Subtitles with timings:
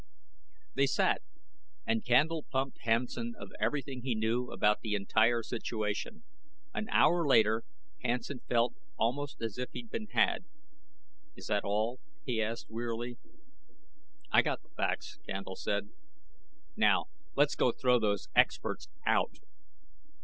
[0.73, 1.21] They sat
[1.85, 6.23] and Candle pumped Hansen of everything he knew about the entire situation.
[6.73, 7.63] An hour later,
[8.03, 10.45] Hansen felt almost as if he had been had.
[11.35, 13.19] "Is that all?" he asked, wearily.
[14.31, 15.89] "I got the facts," Candle said.
[16.75, 17.05] "Now
[17.35, 19.37] let's go throw those experts out."